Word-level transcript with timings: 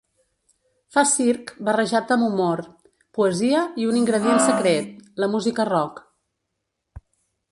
Fa 0.95 1.01
circ, 1.09 1.51
barrejat 1.67 2.13
amb 2.15 2.25
humor, 2.27 2.63
poesia 3.19 3.59
i 3.83 3.87
un 3.91 3.99
ingredient 4.01 4.41
secret: 4.47 4.89
la 5.25 5.31
música 5.35 5.67
rock. 5.71 6.03